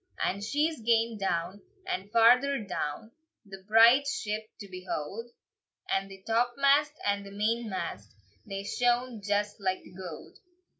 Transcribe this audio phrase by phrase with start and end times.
[0.19, 3.11] And she's gane down, and farther down,
[3.45, 5.27] The bride's ship to behold,
[5.91, 8.11] And the topmast and the mainmast
[8.43, 10.39] They shone just like the gold.